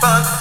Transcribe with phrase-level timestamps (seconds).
[0.00, 0.35] fuck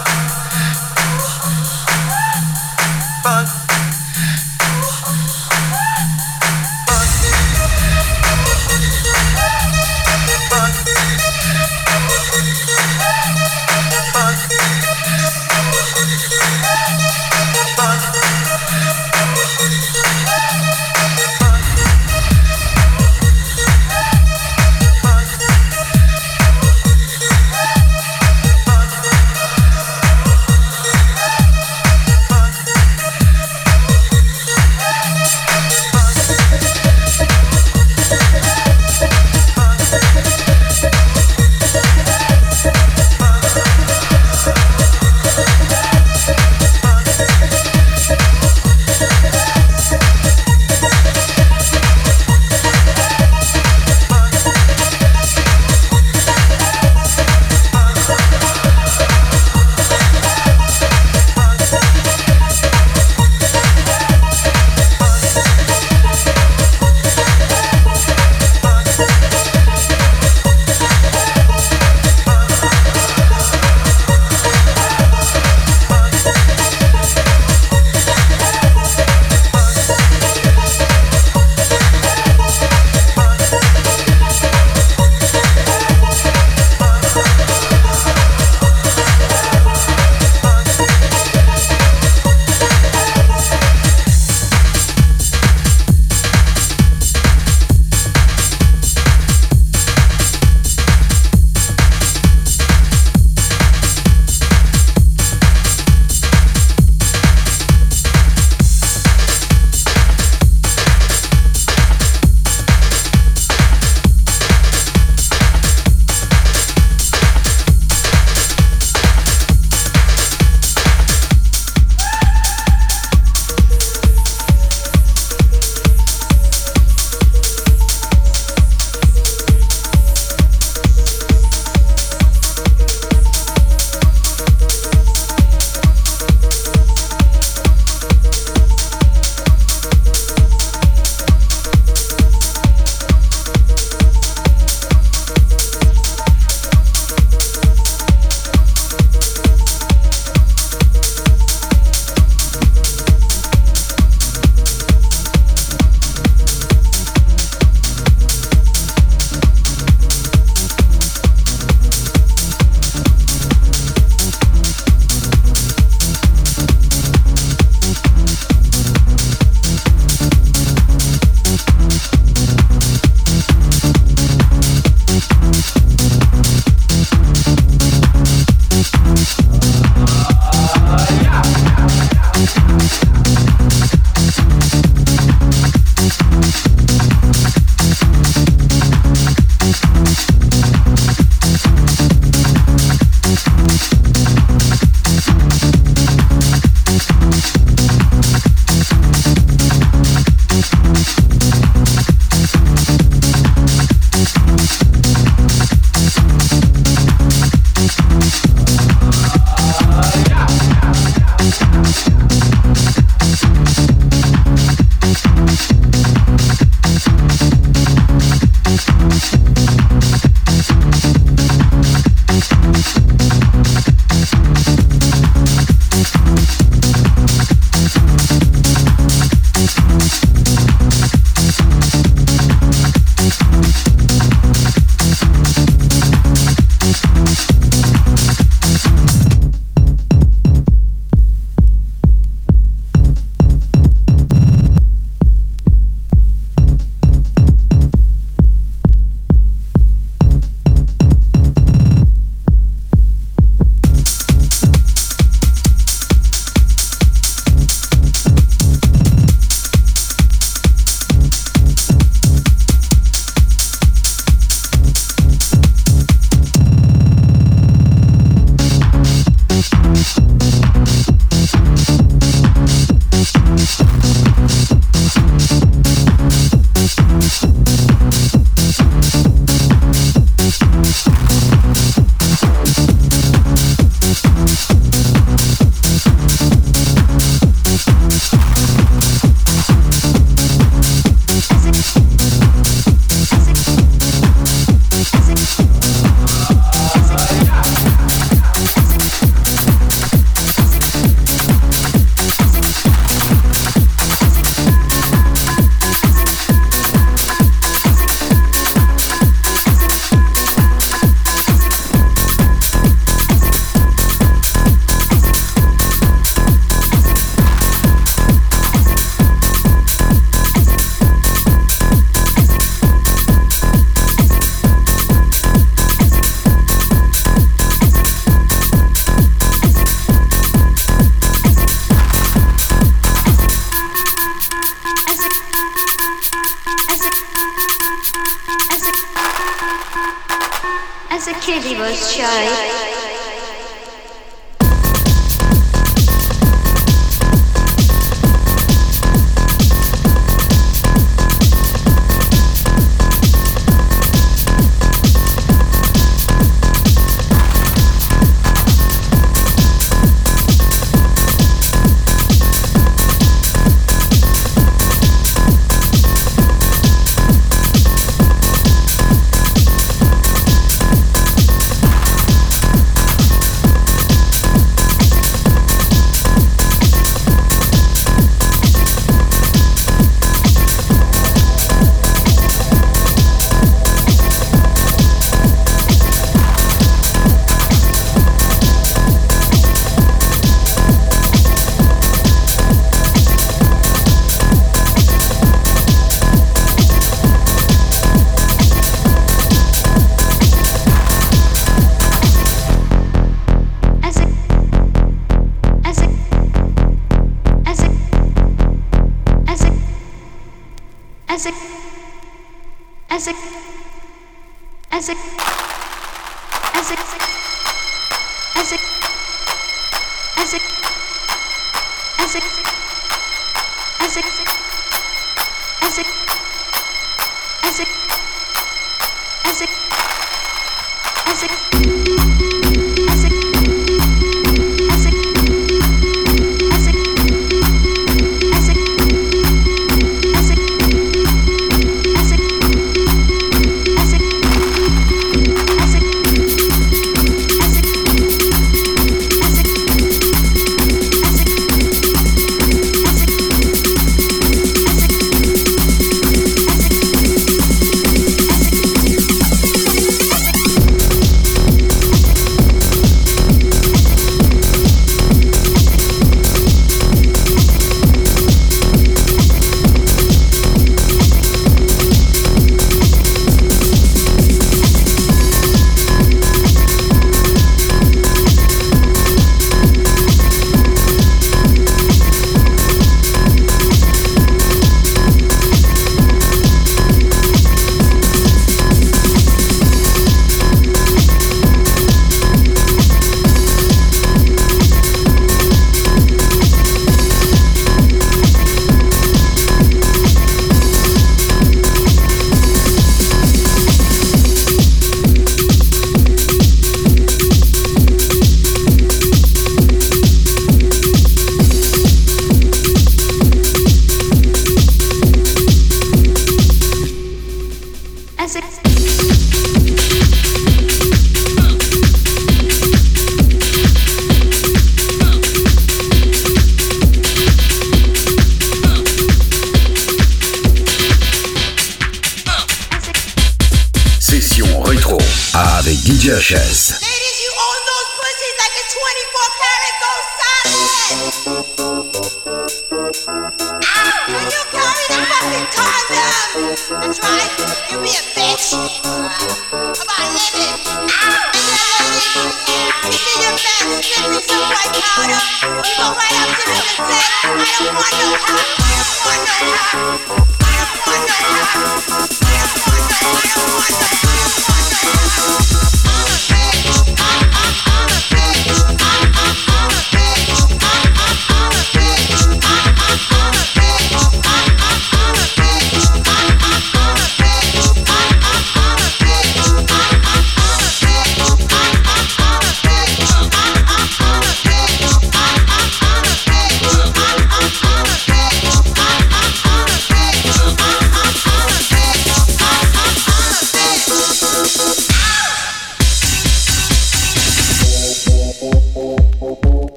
[341.42, 343.05] kitty was shy.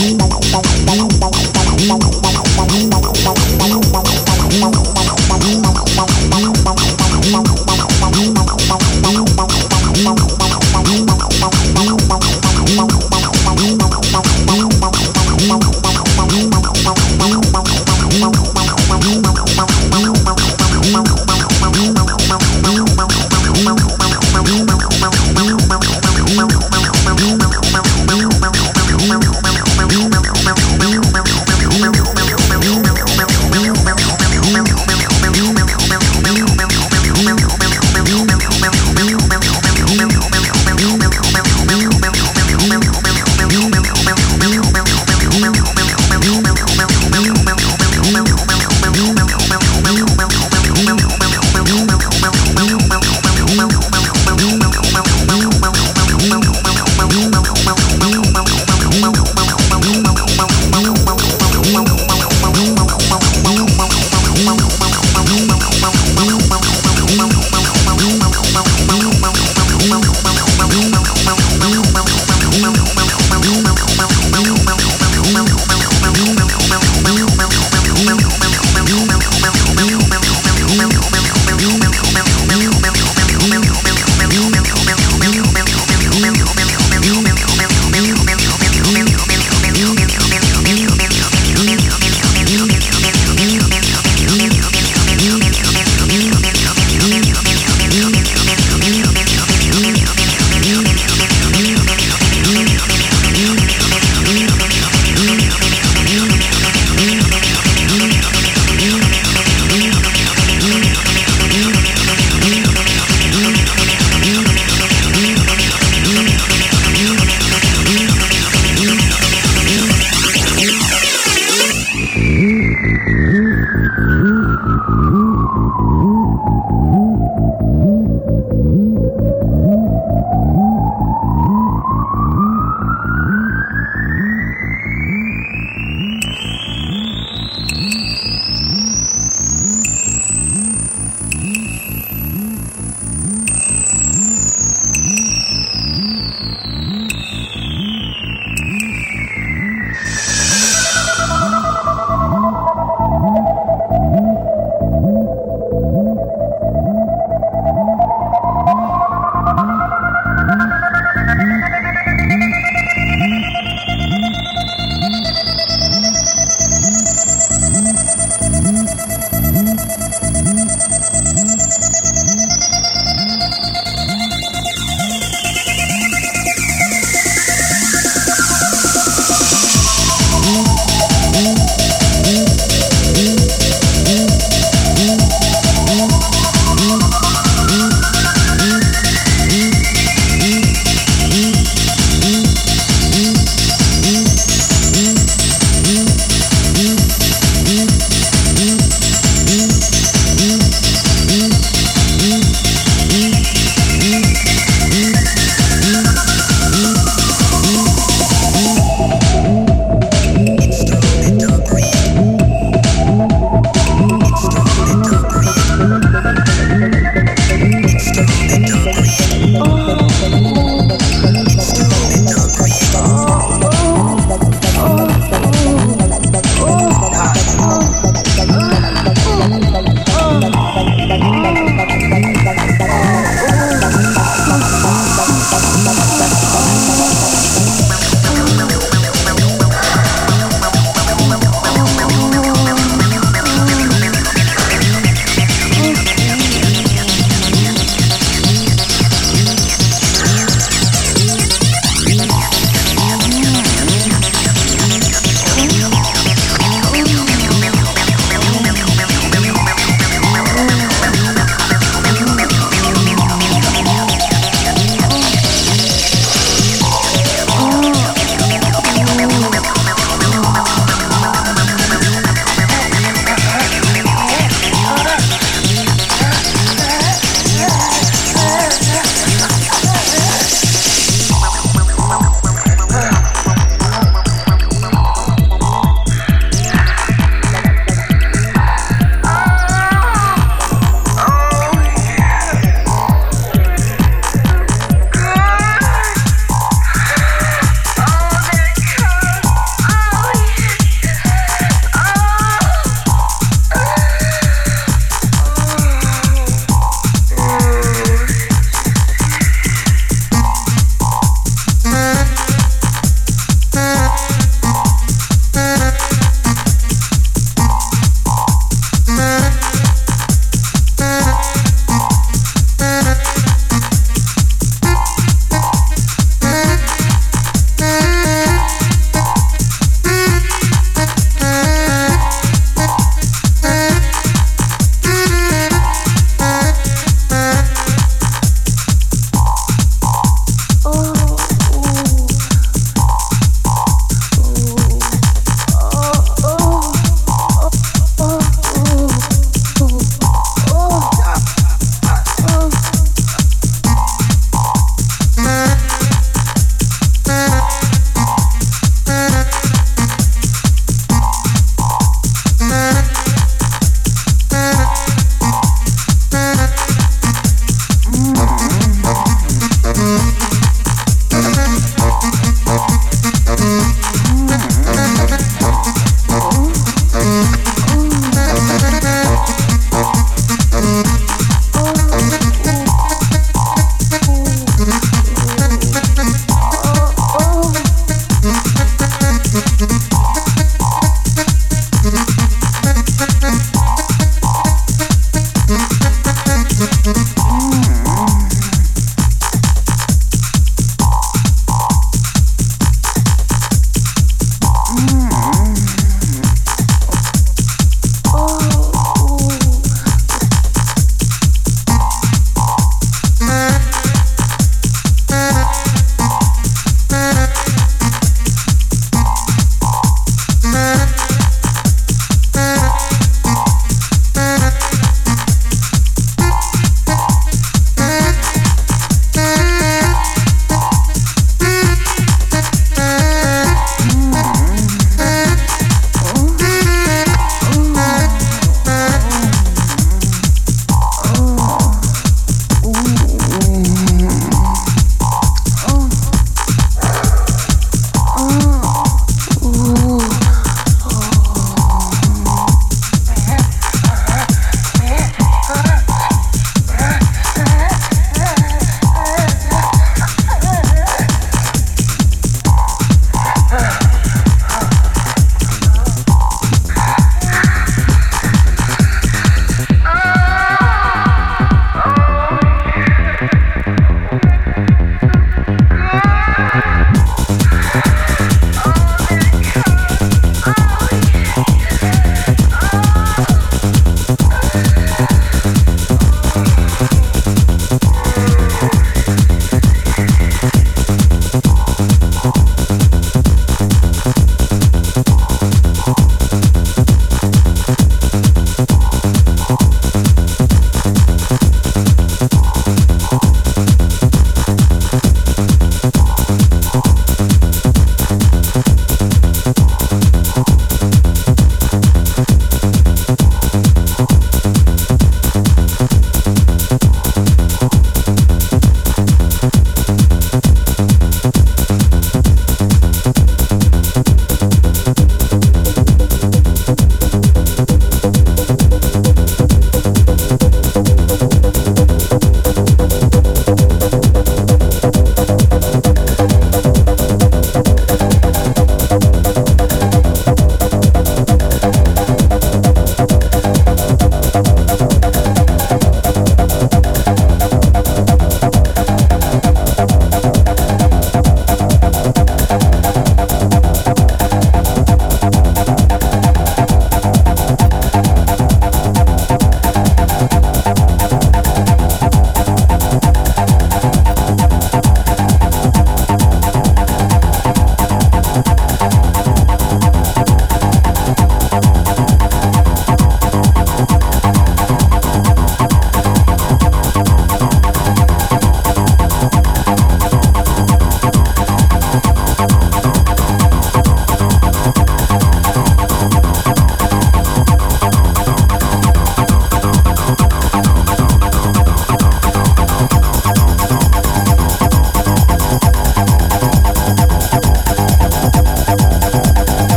[0.00, 0.29] Bye.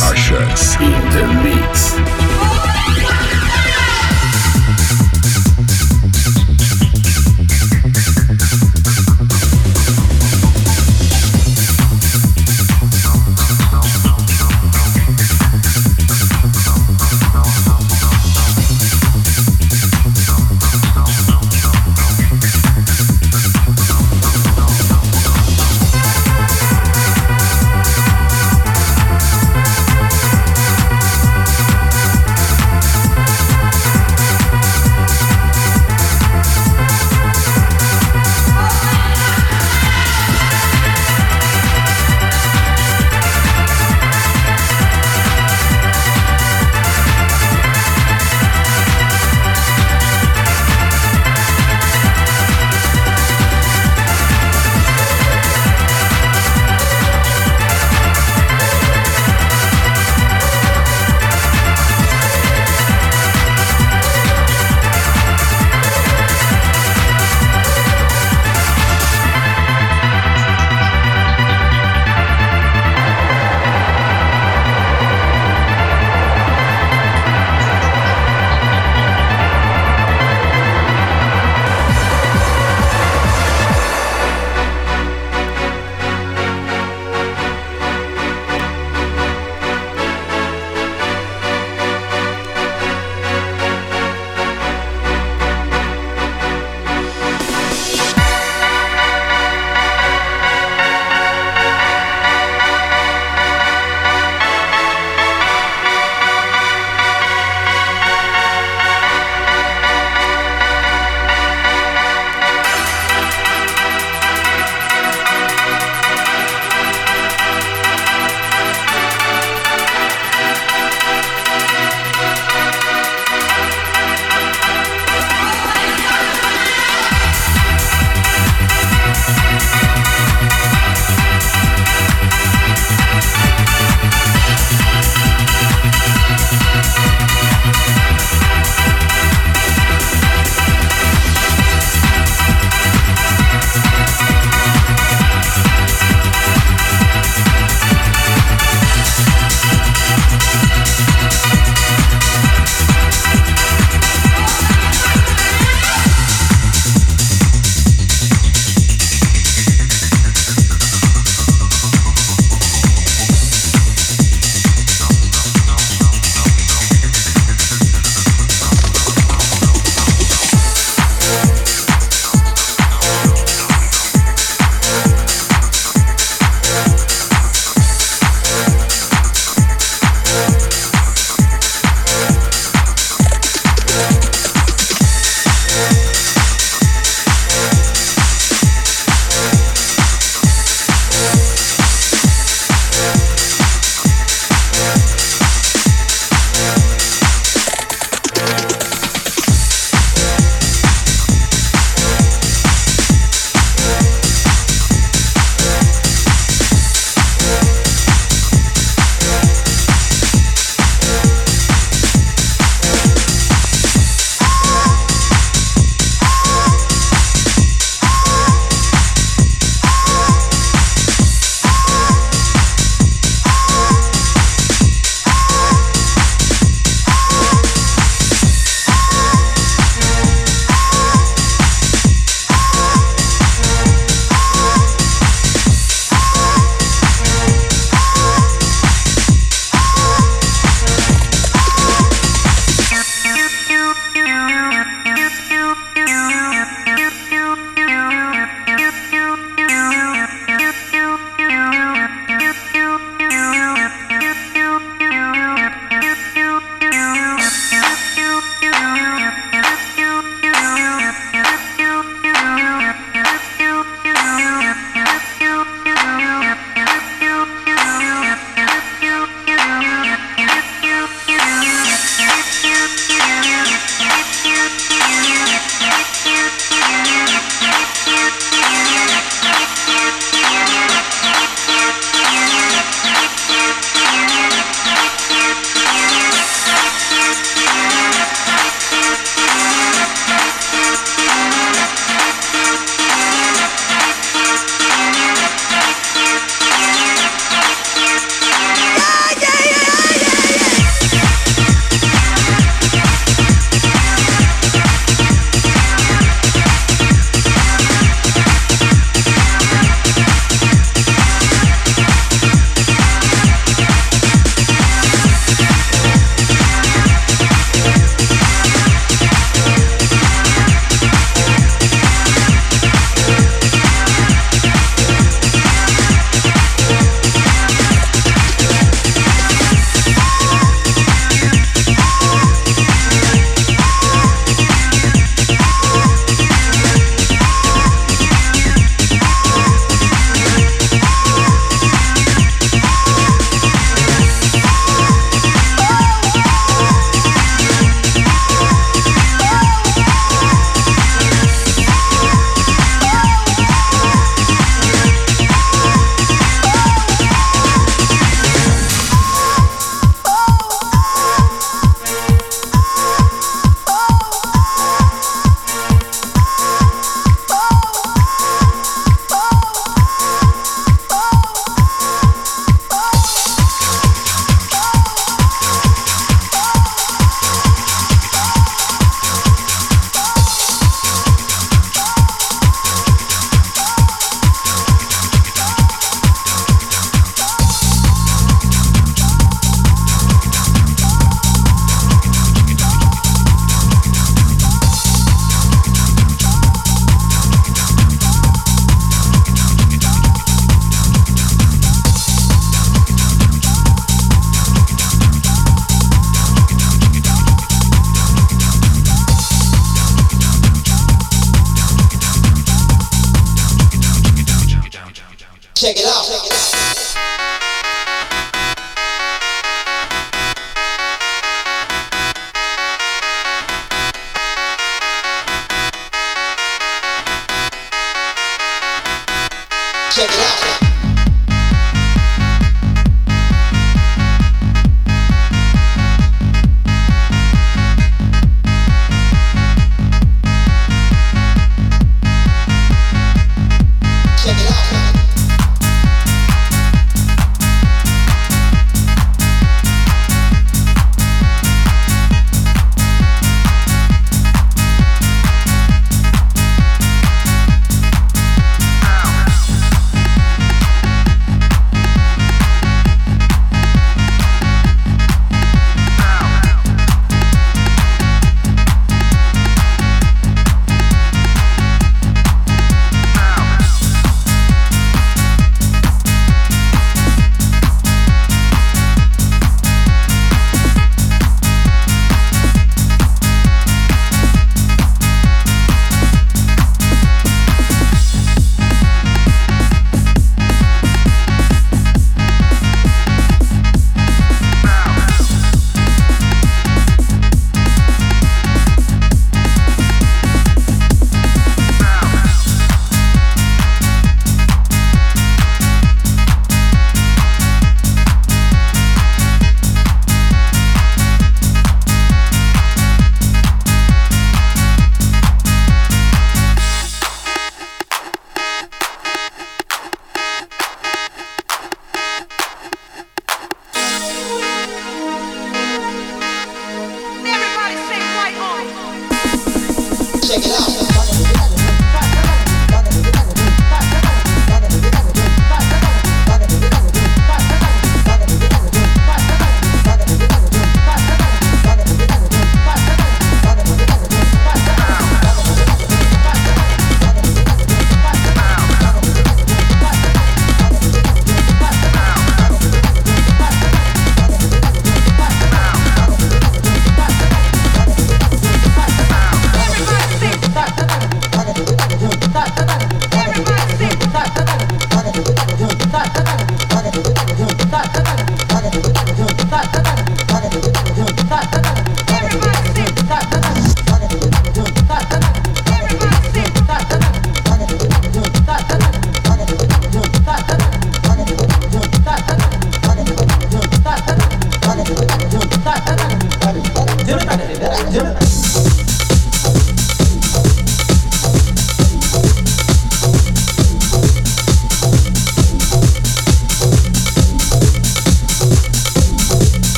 [0.00, 0.14] Our